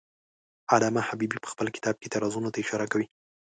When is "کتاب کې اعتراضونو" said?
1.75-2.51